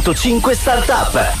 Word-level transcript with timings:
105 0.00 0.54
Startup. 0.54 1.32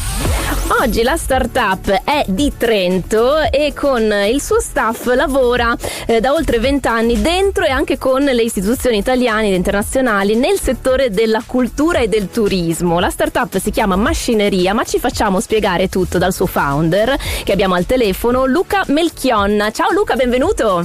Oggi 0.82 1.02
la 1.02 1.16
startup 1.16 1.88
è 2.04 2.24
di 2.26 2.52
Trento 2.58 3.38
e 3.50 3.72
con 3.72 4.02
il 4.30 4.38
suo 4.42 4.60
staff 4.60 5.06
lavora 5.14 5.74
eh, 6.04 6.20
da 6.20 6.34
oltre 6.34 6.58
vent'anni 6.58 7.22
dentro 7.22 7.64
e 7.64 7.70
anche 7.70 7.96
con 7.96 8.22
le 8.22 8.42
istituzioni 8.42 8.98
italiane 8.98 9.48
ed 9.48 9.54
internazionali 9.54 10.36
nel 10.36 10.60
settore 10.60 11.08
della 11.08 11.42
cultura 11.46 12.00
e 12.00 12.08
del 12.08 12.28
turismo. 12.28 13.00
La 13.00 13.08
startup 13.08 13.56
si 13.56 13.70
chiama 13.70 13.96
Macineria, 13.96 14.74
ma 14.74 14.84
ci 14.84 14.98
facciamo 14.98 15.40
spiegare 15.40 15.88
tutto 15.88 16.18
dal 16.18 16.34
suo 16.34 16.46
founder 16.46 17.16
che 17.42 17.52
abbiamo 17.52 17.76
al 17.76 17.86
telefono, 17.86 18.44
Luca 18.44 18.84
Melchionna. 18.88 19.70
Ciao 19.70 19.90
Luca, 19.90 20.16
benvenuto. 20.16 20.84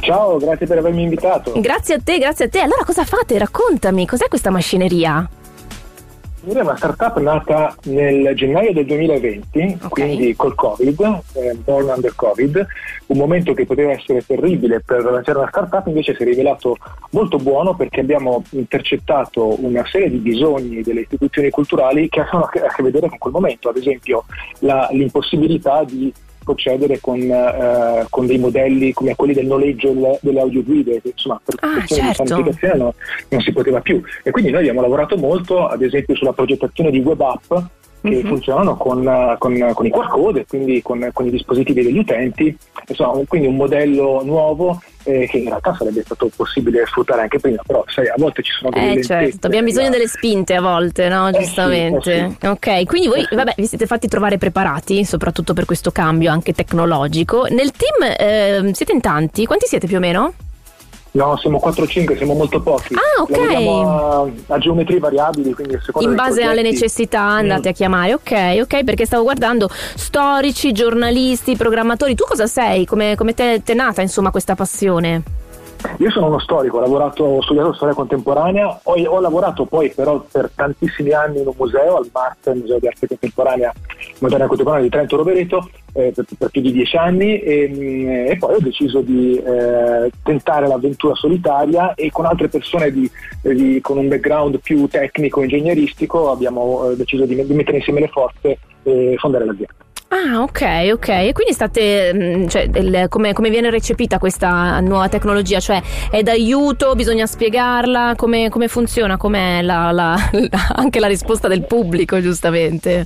Ciao, 0.00 0.36
grazie 0.38 0.66
per 0.66 0.78
avermi 0.78 1.02
invitato. 1.02 1.52
Grazie 1.60 1.94
a 1.94 2.00
te, 2.02 2.18
grazie 2.18 2.46
a 2.46 2.48
te. 2.48 2.58
Allora 2.58 2.82
cosa 2.84 3.04
fate? 3.04 3.38
Raccontami, 3.38 4.04
cos'è 4.04 4.26
questa 4.26 4.50
macineria? 4.50 5.28
È 6.40 6.60
una 6.60 6.76
startup 6.76 7.18
nata 7.18 7.74
nel 7.84 8.32
gennaio 8.36 8.72
del 8.72 8.86
2020, 8.86 9.58
okay. 9.58 9.88
quindi 9.88 10.36
col 10.36 10.54
Covid, 10.54 11.00
eh, 11.34 11.56
born 11.56 11.88
under 11.88 12.14
Covid, 12.14 12.66
un 13.06 13.18
momento 13.18 13.52
che 13.54 13.66
poteva 13.66 13.90
essere 13.90 14.24
terribile 14.24 14.80
per 14.80 15.02
lanciare 15.02 15.38
una 15.38 15.48
startup 15.48 15.86
invece 15.88 16.14
si 16.14 16.22
è 16.22 16.24
rivelato 16.24 16.76
molto 17.10 17.38
buono 17.38 17.74
perché 17.74 18.00
abbiamo 18.00 18.44
intercettato 18.50 19.62
una 19.64 19.84
serie 19.86 20.10
di 20.10 20.18
bisogni 20.18 20.82
delle 20.82 21.00
istituzioni 21.00 21.50
culturali 21.50 22.08
che 22.08 22.20
hanno 22.20 22.44
a 22.44 22.48
che 22.48 22.82
vedere 22.82 23.08
con 23.08 23.18
quel 23.18 23.32
momento, 23.32 23.68
ad 23.68 23.76
esempio 23.76 24.24
la, 24.60 24.88
l'impossibilità 24.92 25.82
di 25.84 26.12
procedere 26.48 26.98
con, 26.98 27.20
eh, 27.20 28.06
con, 28.08 28.26
dei 28.26 28.38
modelli 28.38 28.94
come 28.94 29.14
quelli 29.14 29.34
del 29.34 29.46
noleggio 29.46 30.18
delle, 30.20 30.40
audioguide, 30.40 31.02
insomma 31.04 31.38
per 31.44 31.56
ah, 31.60 31.84
certo. 31.84 32.22
di 32.22 32.28
sanificazione 32.28 32.76
no, 32.78 32.94
non 33.28 33.40
si 33.42 33.52
poteva 33.52 33.80
più. 33.80 34.00
E 34.22 34.30
quindi 34.30 34.50
noi 34.50 34.60
abbiamo 34.60 34.80
lavorato 34.80 35.18
molto, 35.18 35.66
ad 35.66 35.82
esempio, 35.82 36.14
sulla 36.14 36.32
progettazione 36.32 36.90
di 36.90 37.00
web 37.00 37.20
app 37.20 37.52
che 38.00 38.16
uh-huh. 38.16 38.26
funzionano 38.26 38.76
con, 38.76 39.02
con, 39.38 39.72
con, 39.74 39.86
i 39.86 39.90
QR 39.90 40.08
code, 40.08 40.46
quindi 40.46 40.82
con, 40.82 41.08
con, 41.12 41.26
i 41.26 41.30
dispositivi 41.30 41.82
degli 41.82 41.98
utenti, 41.98 42.56
insomma, 42.86 43.20
quindi 43.26 43.48
un 43.48 43.56
modello 43.56 44.22
nuovo 44.24 44.80
eh, 45.04 45.26
che 45.26 45.38
in 45.38 45.46
realtà 45.46 45.74
sarebbe 45.76 46.02
stato 46.02 46.30
possibile 46.34 46.84
sfruttare 46.86 47.22
anche 47.22 47.38
prima, 47.38 47.62
però 47.66 47.84
sai, 47.88 48.08
a 48.08 48.14
volte 48.16 48.42
ci 48.42 48.52
sono 48.52 48.70
delle 48.70 49.00
eh, 49.00 49.02
certo, 49.02 49.46
abbiamo 49.46 49.66
bisogno 49.66 49.90
delle 49.90 50.06
spinte 50.06 50.54
a 50.54 50.60
volte, 50.60 51.08
no? 51.08 51.30
Giustamente. 51.30 52.14
Eh 52.14 52.18
sì, 52.18 52.24
eh 52.24 52.36
sì. 52.38 52.46
Ok, 52.46 52.84
quindi 52.86 53.08
voi 53.08 53.26
vabbè, 53.30 53.54
vi 53.56 53.66
siete 53.66 53.86
fatti 53.86 54.08
trovare 54.08 54.38
preparati, 54.38 55.04
soprattutto 55.04 55.54
per 55.54 55.64
questo 55.64 55.90
cambio 55.90 56.30
anche 56.30 56.52
tecnologico. 56.52 57.46
Nel 57.50 57.72
team 57.72 58.14
eh, 58.16 58.74
siete 58.74 58.92
in 58.92 59.00
tanti? 59.00 59.46
Quanti 59.46 59.66
siete 59.66 59.86
più 59.86 59.96
o 59.96 60.00
meno? 60.00 60.32
No, 61.18 61.36
siamo 61.36 61.60
4-5, 61.62 62.16
siamo 62.16 62.34
molto 62.34 62.60
pochi. 62.60 62.94
Ah, 62.94 63.22
ok. 63.22 63.30
Lavoriamo 63.30 64.22
a, 64.22 64.30
a 64.54 64.58
geometrie 64.58 65.00
variabili, 65.00 65.52
quindi 65.52 65.74
a 65.74 65.80
seconda 65.82 66.08
In 66.08 66.14
base 66.14 66.42
alle 66.44 66.62
necessità 66.62 67.20
andate 67.22 67.68
mm. 67.68 67.72
a 67.72 67.74
chiamare, 67.74 68.14
ok, 68.14 68.58
ok, 68.62 68.84
perché 68.84 69.04
stavo 69.04 69.24
guardando 69.24 69.68
storici, 69.68 70.70
giornalisti, 70.70 71.56
programmatori. 71.56 72.14
Tu 72.14 72.24
cosa 72.24 72.46
sei? 72.46 72.86
Come, 72.86 73.16
come 73.16 73.34
te 73.34 73.60
è 73.64 73.74
nata 73.74 74.00
insomma 74.00 74.30
questa 74.30 74.54
passione? 74.54 75.22
Io 75.98 76.10
sono 76.10 76.26
uno 76.26 76.38
storico, 76.40 76.78
ho, 76.78 76.80
lavorato, 76.80 77.24
ho 77.24 77.42
studiato 77.42 77.72
storia 77.72 77.94
contemporanea, 77.94 78.80
ho, 78.82 78.94
ho, 78.94 79.20
lavorato 79.20 79.64
poi 79.64 79.90
però 79.90 80.24
per 80.30 80.50
tantissimi 80.54 81.12
anni 81.12 81.40
in 81.40 81.46
un 81.46 81.54
museo, 81.56 81.96
al 81.96 82.08
MART, 82.12 82.52
Museo 82.54 82.78
di 82.78 82.86
Arte 82.86 83.06
Contemporanea, 83.06 83.72
Moderna 84.18 84.46
Contemporanea 84.46 84.84
di 84.84 84.90
Trento 84.90 85.16
Rovereto, 85.16 85.70
eh, 85.92 86.12
per, 86.14 86.24
per, 86.36 86.50
più 86.50 86.60
di 86.60 86.72
dieci 86.72 86.96
anni 86.96 87.40
e, 87.40 87.70
mm, 87.72 88.08
e 88.30 88.36
poi 88.38 88.54
ho 88.54 88.60
deciso 88.60 89.00
di 89.00 89.36
eh, 89.36 90.10
tentare 90.22 90.66
l'avventura 90.66 91.14
solitaria 91.14 91.94
e 91.94 92.10
con 92.10 92.26
altre 92.26 92.48
persone 92.48 92.90
di, 92.90 93.10
di, 93.40 93.80
con 93.80 93.98
un 93.98 94.08
background 94.08 94.58
più 94.60 94.86
tecnico, 94.88 95.42
ingegneristico 95.42 96.30
abbiamo 96.30 96.90
eh, 96.90 96.96
deciso 96.96 97.24
di, 97.24 97.44
di 97.44 97.54
mettere 97.54 97.78
insieme 97.78 98.00
le 98.00 98.08
forze 98.08 98.58
e 98.82 99.14
fondare 99.18 99.44
l'azienda. 99.44 99.87
Ah, 100.10 100.40
ok, 100.40 100.90
ok. 100.94 101.08
E 101.08 101.32
quindi 101.32 101.52
state, 101.52 102.12
mm, 102.14 102.46
cioè, 102.46 102.62
il, 102.62 103.06
come, 103.10 103.34
come, 103.34 103.50
viene 103.50 103.68
recepita 103.68 104.18
questa 104.18 104.80
nuova 104.80 105.08
tecnologia? 105.08 105.60
Cioè, 105.60 105.82
è 106.10 106.22
d'aiuto, 106.22 106.94
bisogna 106.94 107.26
spiegarla, 107.26 108.14
come, 108.16 108.48
come 108.48 108.68
funziona, 108.68 109.18
com'è 109.18 109.60
la, 109.60 109.90
la, 109.92 110.16
la, 110.32 110.68
anche 110.76 110.98
la 110.98 111.08
risposta 111.08 111.46
del 111.46 111.66
pubblico, 111.66 112.20
giustamente? 112.22 113.02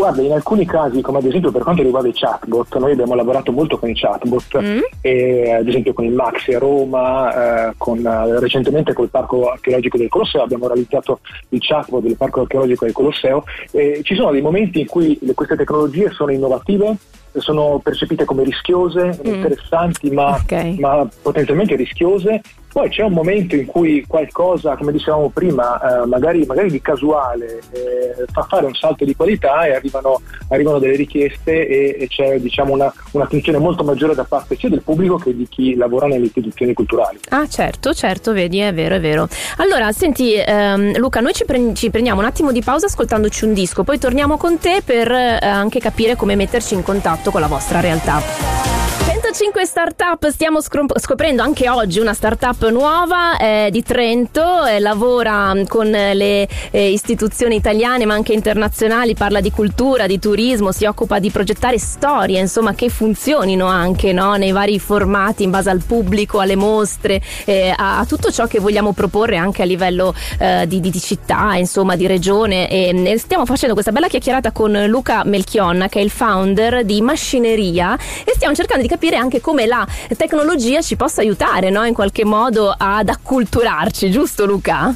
Guarda, 0.00 0.22
in 0.22 0.32
alcuni 0.32 0.64
casi, 0.64 1.02
come 1.02 1.18
ad 1.18 1.26
esempio 1.26 1.52
per 1.52 1.62
quanto 1.62 1.82
riguarda 1.82 2.08
i 2.08 2.14
chatbot, 2.14 2.74
noi 2.78 2.92
abbiamo 2.92 3.14
lavorato 3.14 3.52
molto 3.52 3.76
con 3.76 3.90
i 3.90 3.94
chatbot, 3.94 4.58
mm. 4.58 4.78
e, 5.02 5.52
ad 5.52 5.68
esempio 5.68 5.92
con 5.92 6.06
il 6.06 6.14
Maxi 6.14 6.54
a 6.54 6.58
Roma, 6.58 7.68
eh, 7.68 7.74
con, 7.76 7.98
eh, 7.98 8.40
recentemente 8.40 8.94
col 8.94 9.10
Parco 9.10 9.50
Archeologico 9.50 9.98
del 9.98 10.08
Colosseo, 10.08 10.42
abbiamo 10.42 10.68
realizzato 10.68 11.20
il 11.50 11.60
chatbot 11.60 12.00
del 12.02 12.16
Parco 12.16 12.40
Archeologico 12.40 12.86
del 12.86 12.94
Colosseo. 12.94 13.44
E 13.72 14.00
ci 14.02 14.14
sono 14.14 14.30
dei 14.30 14.40
momenti 14.40 14.80
in 14.80 14.86
cui 14.86 15.18
le, 15.20 15.34
queste 15.34 15.54
tecnologie 15.54 16.08
sono 16.12 16.32
innovative, 16.32 16.96
sono 17.34 17.80
percepite 17.82 18.24
come 18.24 18.44
rischiose, 18.44 19.18
mm. 19.26 19.34
interessanti 19.34 20.10
ma, 20.10 20.36
okay. 20.36 20.78
ma 20.78 21.08
potenzialmente 21.22 21.76
rischiose 21.76 22.40
poi 22.72 22.88
c'è 22.88 23.02
un 23.02 23.12
momento 23.12 23.56
in 23.56 23.66
cui 23.66 24.04
qualcosa, 24.06 24.76
come 24.76 24.92
dicevamo 24.92 25.28
prima, 25.30 26.02
eh, 26.02 26.06
magari, 26.06 26.44
magari, 26.46 26.70
di 26.70 26.80
casuale, 26.80 27.58
eh, 27.72 28.24
fa 28.32 28.42
fare 28.42 28.66
un 28.66 28.74
salto 28.74 29.04
di 29.04 29.16
qualità 29.16 29.66
e 29.66 29.74
arrivano, 29.74 30.20
arrivano 30.48 30.78
delle 30.78 30.94
richieste 30.94 31.66
e, 31.66 31.96
e 31.98 32.06
c'è 32.06 32.38
diciamo, 32.38 32.72
una, 32.72 32.92
un'attenzione 33.10 33.58
molto 33.58 33.82
maggiore 33.82 34.14
da 34.14 34.22
parte 34.22 34.56
sia 34.56 34.68
del 34.68 34.82
pubblico 34.82 35.16
che 35.16 35.34
di 35.34 35.48
chi 35.48 35.74
lavora 35.74 36.06
nelle 36.06 36.26
istituzioni 36.26 36.72
culturali. 36.72 37.18
Ah 37.30 37.48
certo, 37.48 37.92
certo, 37.92 38.32
vedi, 38.32 38.60
è 38.60 38.72
vero, 38.72 38.94
è 38.94 39.00
vero. 39.00 39.26
Allora, 39.56 39.90
senti 39.90 40.34
ehm, 40.34 40.96
Luca, 40.96 41.18
noi 41.18 41.32
ci, 41.32 41.44
pre- 41.44 41.74
ci, 41.74 41.90
prendiamo 41.90 42.20
un 42.20 42.26
attimo 42.26 42.52
di 42.52 42.62
pausa 42.62 42.86
ascoltandoci 42.86 43.46
un 43.46 43.52
disco, 43.52 43.82
poi 43.82 43.98
torniamo 43.98 44.36
con 44.36 44.58
te 44.58 44.80
per 44.84 45.10
eh, 45.10 45.38
anche 45.40 45.80
capire 45.80 46.14
come 46.14 46.36
metterci 46.36 46.74
in 46.74 46.84
contatto 46.84 47.19
con 47.28 47.42
la 47.42 47.46
vostra 47.46 47.80
realtà. 47.80 48.79
105 49.40 49.64
Startup, 49.64 50.28
stiamo 50.28 50.60
scoprendo 50.60 51.42
anche 51.42 51.70
oggi 51.70 51.98
una 51.98 52.12
startup 52.12 52.68
nuova 52.68 53.38
eh, 53.38 53.68
di 53.70 53.82
Trento, 53.82 54.66
eh, 54.66 54.80
lavora 54.80 55.54
con 55.66 55.86
le 55.88 56.46
eh, 56.70 56.90
istituzioni 56.90 57.54
italiane 57.54 58.04
ma 58.04 58.12
anche 58.12 58.34
internazionali, 58.34 59.14
parla 59.14 59.40
di 59.40 59.50
cultura, 59.50 60.06
di 60.06 60.18
turismo, 60.18 60.72
si 60.72 60.84
occupa 60.84 61.18
di 61.18 61.30
progettare 61.30 61.78
storie, 61.78 62.38
insomma 62.38 62.74
che 62.74 62.90
funzionino 62.90 63.64
anche 63.64 64.12
no? 64.12 64.34
nei 64.34 64.52
vari 64.52 64.78
formati 64.78 65.44
in 65.44 65.50
base 65.50 65.70
al 65.70 65.82
pubblico, 65.86 66.40
alle 66.40 66.56
mostre, 66.56 67.22
eh, 67.46 67.72
a, 67.74 68.00
a, 68.00 68.04
tutto 68.04 68.30
ciò 68.30 68.46
che 68.46 68.60
vogliamo 68.60 68.92
proporre 68.92 69.38
anche 69.38 69.62
a 69.62 69.64
livello 69.64 70.14
eh, 70.38 70.66
di, 70.66 70.80
di, 70.80 70.90
di, 70.90 71.00
città, 71.00 71.56
insomma 71.56 71.96
di 71.96 72.06
regione. 72.06 72.68
E, 72.68 73.16
stiamo 73.16 73.46
facendo 73.46 73.72
questa 73.72 73.90
bella 73.90 74.08
chiacchierata 74.08 74.52
con 74.52 74.84
Luca 74.86 75.24
Melchionna 75.24 75.88
che 75.88 76.00
è 76.00 76.02
il 76.02 76.10
founder 76.10 76.84
di 76.84 77.00
Macineria 77.00 77.96
e 78.24 78.32
stiamo 78.34 78.54
cercando 78.54 78.82
di 78.82 78.88
capire 78.88 79.16
anche 79.16 79.29
come 79.38 79.66
la 79.66 79.86
tecnologia 80.16 80.80
ci 80.80 80.96
possa 80.96 81.20
aiutare 81.20 81.70
no? 81.70 81.84
in 81.84 81.94
qualche 81.94 82.24
modo 82.24 82.74
ad 82.76 83.08
acculturarci, 83.08 84.10
giusto 84.10 84.46
Luca? 84.46 84.92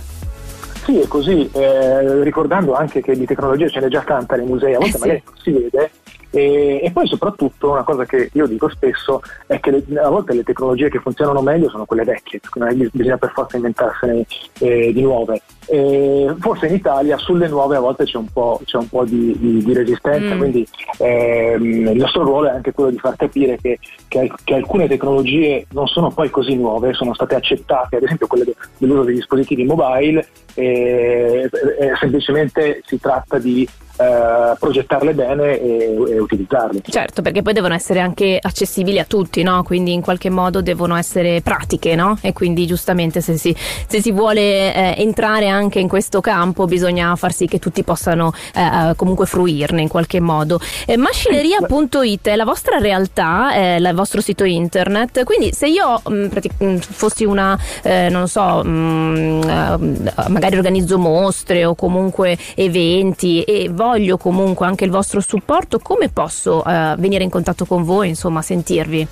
Sì, 0.85 0.99
è 0.99 1.07
così, 1.07 1.49
eh, 1.53 2.23
ricordando 2.25 2.75
anche 2.75 3.01
che 3.01 3.17
di 3.17 3.25
tecnologia 3.25 3.69
ce 3.69 3.79
n'è 3.79 3.89
già 3.89 4.01
tanta 4.01 4.35
nei 4.35 4.47
musei, 4.47 4.75
a 4.75 4.79
volte 4.79 4.97
eh 4.97 4.99
sì. 4.99 4.99
magari 4.99 5.23
non 5.25 5.35
si 5.41 5.51
vede, 5.53 5.91
e, 6.35 6.81
e, 6.83 6.91
poi 6.91 7.07
soprattutto 7.07 7.71
una 7.71 7.85
cosa 7.85 8.05
che 8.05 8.29
io 8.33 8.47
dico 8.49 8.69
spesso 8.69 9.23
è 9.47 9.61
che 9.61 9.71
le, 9.71 10.01
a 10.01 10.09
volte 10.09 10.35
le 10.35 10.43
tecnologie 10.43 10.91
che 10.91 10.99
funzionano 10.99 11.41
meglio 11.41 11.69
sono 11.69 11.85
quelle 11.85 12.03
vecchie, 12.03 12.41
quindi 12.51 12.91
bisogna 12.93 13.19
per 13.19 13.31
forza 13.33 13.55
inventarsene 13.57 14.27
eh, 14.59 14.93
di 14.93 15.01
nuove. 15.01 15.43
E 15.67 16.35
forse 16.41 16.67
in 16.67 16.75
Italia 16.75 17.17
sulle 17.19 17.47
nuove 17.47 17.77
a 17.77 17.81
volte 17.81 18.03
c'è 18.03 18.17
un 18.19 18.27
po', 18.33 18.61
c'è 18.65 18.79
un 18.79 18.89
po 18.89 19.05
di, 19.05 19.39
di, 19.39 19.63
di, 19.63 19.73
resistenza, 19.73 20.35
mm. 20.35 20.39
quindi 20.39 20.67
ehm, 20.99 21.89
il 21.89 21.97
nostro 21.99 22.25
ruolo 22.25 22.49
è 22.49 22.55
anche 22.55 22.73
quello 22.73 22.91
di 22.91 22.99
far 22.99 23.15
capire 23.15 23.57
che, 23.63 23.79
che, 24.09 24.33
che, 24.43 24.55
alcune 24.55 24.89
tecnologie 24.89 25.67
non 25.71 25.87
sono 25.87 26.11
poi 26.11 26.31
così 26.31 26.57
nuove, 26.57 26.95
sono 26.95 27.15
state 27.15 27.37
accettate, 27.37 27.97
ad 27.97 28.03
esempio 28.03 28.27
quelle 28.27 28.45
de, 28.45 28.57
dell'uso 28.77 29.05
dei 29.05 29.15
dispositivi 29.15 29.65
mobile, 29.65 30.27
e, 30.55 31.49
e 31.79 31.97
semplicemente 32.01 32.83
si 32.85 32.99
tratta 32.99 33.39
di 33.39 33.67
eh, 33.97 34.57
progettarle 34.59 35.15
bene 35.15 35.61
e, 35.61 35.95
e, 36.09 36.19
utilizzarle. 36.19 36.81
Certo, 36.83 37.23
perché 37.23 37.43
poi 37.43 37.53
devono 37.53 37.75
essere 37.75 38.01
anche 38.01 38.39
accessibili 38.41 38.99
a 38.99 39.05
tutti, 39.05 39.43
no? 39.45 39.63
quindi 39.63 39.93
in 39.93 40.01
qualche 40.01 40.31
modo 40.31 40.61
devono 40.63 40.97
essere 40.97 41.41
pratiche 41.43 41.95
no? 41.95 42.19
e 42.21 42.33
quindi 42.33 42.67
giustamente 42.67 43.21
se 43.21 43.37
si, 43.37 43.55
se 43.87 44.03
si 44.03 44.11
vuole 44.11 44.75
eh, 44.75 44.95
entrare 44.99 45.49
anche 45.49 45.79
in 45.79 45.89
questo 45.89 46.21
campo 46.21 46.65
bisogna 46.65 47.15
far 47.15 47.33
sì 47.33 47.47
che 47.47 47.61
tutti 47.61 47.85
possano 47.85 48.33
eh, 48.55 48.95
comunque 48.97 49.27
fruirne 49.27 49.83
in 49.83 49.89
qualche 49.89 50.19
modo. 50.19 50.59
Eh, 50.87 50.97
macineria.it 50.97 52.29
è 52.29 52.37
la 52.37 52.45
vostra 52.45 52.79
realtà, 52.79 53.53
è 53.53 53.77
il 53.77 53.91
vostro 53.95 54.21
sito 54.21 54.43
internet, 54.43 55.23
quindi 55.23 55.53
se 55.53 55.69
io 55.69 56.01
mh, 56.05 56.13
mm, 56.15 56.27
mm, 56.65 56.77
fossi 56.79 57.25
una, 57.25 57.57
eh, 57.83 58.09
non 58.11 58.27
so, 58.27 58.65
mh, 58.65 58.69
mm, 58.69 59.43
eh, 59.43 60.29
magari 60.29 60.57
organizzo 60.57 60.99
mostre 60.99 61.65
o 61.65 61.77
comunque 61.77 62.37
eventi 62.57 63.43
e 63.43 63.69
voglio 63.71 63.84
voglio 63.85 64.17
comunque 64.17 64.67
anche 64.67 64.85
il 64.85 64.91
vostro 64.91 65.21
supporto, 65.21 65.79
come 65.79 66.09
posso 66.09 66.63
uh, 66.65 66.97
venire 66.97 67.23
in 67.23 67.31
contatto 67.31 67.67
con 67.67 67.83
voi, 67.83 68.09
insomma, 68.09 68.41
sentirvi? 68.41 69.07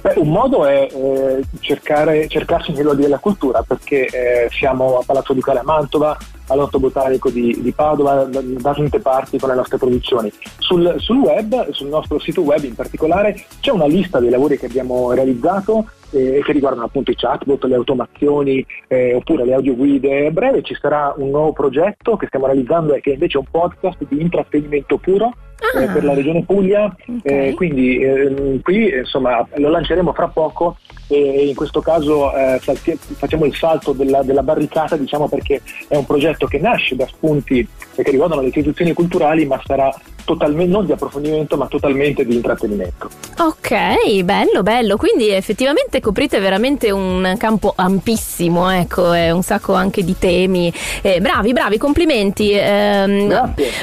Beh, 0.00 0.14
un 0.18 0.28
modo 0.28 0.64
è 0.64 0.86
eh, 0.88 1.42
cercare, 1.58 2.28
cercarsi 2.28 2.70
nel 2.70 2.94
della 2.94 3.18
cultura 3.18 3.64
perché 3.66 4.06
eh, 4.06 4.48
siamo 4.52 4.98
a 4.98 5.02
Palazzo 5.04 5.32
Ducale 5.32 5.58
a 5.58 5.64
Mantova, 5.64 6.16
all'Orto 6.46 6.78
Botanico 6.78 7.28
di, 7.28 7.60
di 7.60 7.72
Padova, 7.72 8.22
da, 8.24 8.40
da, 8.40 8.72
tante 8.72 9.00
parti 9.00 9.38
con 9.38 9.48
le 9.48 9.56
nostre 9.56 9.78
produzioni. 9.78 10.32
Sul, 10.58 10.94
sul, 10.98 11.18
web, 11.18 11.70
sul 11.70 11.88
nostro 11.88 12.20
sito 12.20 12.42
web 12.42 12.62
in 12.62 12.76
particolare, 12.76 13.44
c'è 13.58 13.72
una 13.72 13.86
lista 13.86 14.20
dei 14.20 14.30
lavori 14.30 14.56
che 14.56 14.66
abbiamo 14.66 15.12
realizzato 15.12 15.86
eh, 16.10 16.40
che 16.44 16.52
riguardano 16.52 16.86
appunto 16.86 17.10
i 17.10 17.16
chatbot, 17.16 17.64
le 17.64 17.74
automazioni 17.74 18.64
eh, 18.88 19.14
oppure 19.14 19.44
le 19.44 19.54
audioguide. 19.54 20.26
A 20.26 20.30
breve 20.30 20.62
ci 20.62 20.76
sarà 20.80 21.14
un 21.16 21.30
nuovo 21.30 21.52
progetto 21.52 22.16
che 22.16 22.26
stiamo 22.26 22.46
realizzando 22.46 22.94
e 22.94 23.00
che 23.00 23.10
invece 23.10 23.38
è 23.38 23.40
un 23.40 23.50
podcast 23.50 23.98
di 24.08 24.20
intrattenimento 24.20 24.98
puro 24.98 25.32
eh, 25.78 25.86
per 25.86 26.04
la 26.04 26.14
regione 26.14 26.42
Puglia, 26.44 26.84
okay. 26.84 27.20
Eh, 27.22 27.54
quindi 27.54 28.02
ehm, 28.02 28.60
qui 28.62 28.92
insomma 28.92 29.46
lo 29.54 29.68
lanceremo 29.68 30.12
fra 30.12 30.28
poco 30.28 30.78
e 31.06 31.46
in 31.48 31.54
questo 31.54 31.80
caso 31.80 32.34
eh, 32.34 32.58
facciamo 32.58 33.44
il 33.44 33.54
salto 33.54 33.92
della, 33.92 34.22
della, 34.22 34.42
barricata 34.42 34.96
diciamo 34.96 35.28
perché 35.28 35.60
è 35.88 35.96
un 35.96 36.06
progetto 36.06 36.46
che 36.46 36.58
nasce 36.58 36.96
da 36.96 37.06
spunti 37.06 37.66
che 37.94 38.10
riguardano 38.10 38.40
le 38.40 38.48
istituzioni 38.48 38.92
culturali 38.92 39.44
ma 39.44 39.60
sarà 39.64 39.92
totalmente, 40.30 40.70
non 40.70 40.86
di 40.86 40.92
approfondimento 40.92 41.56
ma 41.56 41.66
totalmente 41.66 42.24
di 42.24 42.34
intrattenimento. 42.34 43.08
Ok, 43.38 44.22
bello, 44.22 44.62
bello, 44.62 44.96
quindi 44.96 45.30
effettivamente 45.30 46.00
coprite 46.00 46.38
veramente 46.38 46.90
un 46.90 47.34
campo 47.36 47.72
ampissimo, 47.74 48.70
ecco, 48.70 49.12
è 49.12 49.30
un 49.30 49.42
sacco 49.42 49.74
anche 49.74 50.04
di 50.04 50.16
temi. 50.18 50.72
Eh, 51.02 51.20
bravi, 51.20 51.52
bravi, 51.52 51.78
complimenti. 51.78 52.52
Eh, 52.52 53.28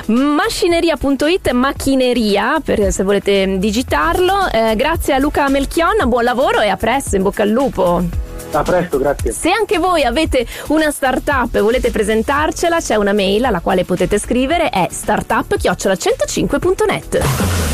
Macineria.it, 0.06 1.52
macchineria, 1.52 2.62
per, 2.64 2.92
se 2.92 3.04
volete 3.04 3.58
digitarlo. 3.58 4.50
Eh, 4.52 4.76
grazie 4.76 5.14
a 5.14 5.18
Luca 5.18 5.50
Melchionna, 5.50 6.06
buon 6.06 6.24
lavoro 6.24 6.62
e 6.62 6.68
a 6.70 6.78
presto, 6.78 7.16
in 7.16 7.24
bocca 7.24 7.44
al 7.44 7.50
lupo. 7.50 8.27
A 8.52 8.64
presto, 8.64 8.98
grazie. 8.98 9.32
Se 9.32 9.50
anche 9.50 9.78
voi 9.78 10.04
avete 10.04 10.46
una 10.68 10.92
startup 10.92 11.56
e 11.56 11.62
volete 11.62 11.92
presentarcela, 11.92 12.80
c'è 12.80 12.96
una 12.96 13.14
mail 13.14 13.46
alla 13.46 13.60
quale 13.60 13.86
potete 13.86 14.20
scrivere, 14.20 14.70
è 14.70 14.88
startup-105.net. 14.90 17.67